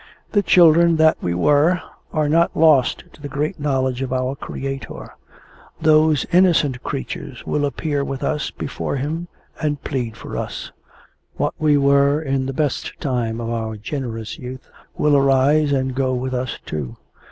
The 0.31 0.41
children 0.41 0.95
that 0.95 1.15
we 1.21 1.35
were, 1.35 1.79
are 2.11 2.27
not 2.27 2.57
lost 2.57 3.03
to 3.13 3.21
the 3.21 3.27
great 3.27 3.59
knowledge 3.59 4.01
of 4.01 4.11
our 4.11 4.35
Creator. 4.35 5.13
Those 5.79 6.25
innocent 6.31 6.81
creatures 6.81 7.45
will 7.45 7.65
appear 7.65 8.03
with 8.03 8.23
us 8.23 8.49
before 8.49 8.95
Him, 8.95 9.27
and 9.61 9.83
plead 9.83 10.17
for 10.17 10.37
us. 10.37 10.71
What 11.35 11.53
we 11.59 11.77
were 11.77 12.19
in 12.19 12.47
the 12.47 12.51
best 12.51 12.99
time 12.99 13.39
of 13.39 13.51
our 13.51 13.77
generous 13.77 14.39
youth 14.39 14.67
will 14.97 15.15
arise 15.15 15.71
and 15.71 15.93
go 15.93 16.15
with 16.15 16.33
us 16.33 16.57
too. 16.65 16.97